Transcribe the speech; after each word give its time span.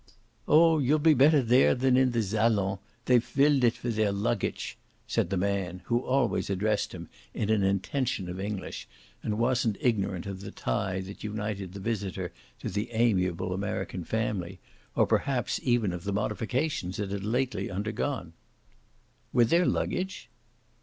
"Oh 0.47 0.79
you'll 0.79 0.97
be 0.97 1.13
better 1.13 1.43
there 1.43 1.75
than 1.75 1.95
in 1.95 2.09
the 2.09 2.23
zalon 2.23 2.79
they've 3.05 3.23
villed 3.23 3.63
it 3.63 3.83
with 3.83 3.97
their 3.97 4.11
luccatch," 4.11 4.75
said 5.05 5.29
the 5.29 5.37
man, 5.37 5.83
who 5.85 5.99
always 5.99 6.49
addressed 6.49 6.91
him 6.91 7.07
in 7.35 7.51
an 7.51 7.61
intention 7.61 8.27
of 8.27 8.39
English 8.39 8.87
and 9.21 9.37
wasn't 9.37 9.77
ignorant 9.79 10.25
of 10.25 10.41
the 10.41 10.49
tie 10.49 11.01
that 11.01 11.23
united 11.23 11.73
the 11.73 11.79
visitor 11.79 12.33
to 12.61 12.67
the 12.69 12.89
amiable 12.93 13.53
American 13.53 14.03
family, 14.03 14.59
or 14.95 15.05
perhaps 15.05 15.59
even 15.61 15.93
of 15.93 16.03
the 16.03 16.11
modifications 16.13 16.97
it 16.97 17.11
had 17.11 17.23
lately 17.23 17.69
undergone. 17.69 18.33
"With 19.31 19.51
their 19.51 19.67
luggage?" 19.67 20.31